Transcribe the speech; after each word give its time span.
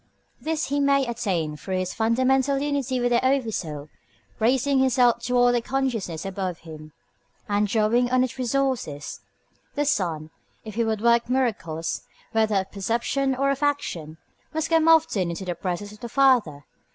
This 0.41 0.69
he 0.69 0.79
may 0.79 1.05
attain 1.05 1.55
through 1.57 1.77
his 1.77 1.93
fundamental 1.93 2.57
unity 2.57 2.99
with 2.99 3.11
the 3.11 3.23
Oversoul, 3.23 3.83
by 4.39 4.47
raising 4.47 4.79
himself 4.79 5.21
toward 5.21 5.53
the 5.53 5.61
consciousness 5.61 6.25
above 6.25 6.57
him, 6.61 6.91
and 7.47 7.67
drawing 7.67 8.09
on 8.09 8.23
its 8.23 8.39
resources. 8.39 9.19
The 9.75 9.85
Son, 9.85 10.31
if 10.65 10.73
he 10.73 10.83
would 10.83 11.01
work 11.01 11.29
miracles, 11.29 12.01
whether 12.31 12.55
of 12.55 12.71
perception 12.71 13.35
or 13.35 13.51
of 13.51 13.61
action, 13.61 14.17
must 14.55 14.71
come 14.71 14.87
often 14.87 15.29
into 15.29 15.45
the 15.45 15.53
presence 15.53 15.91
of 15.91 15.99
the 15.99 16.09
Father. 16.09 16.65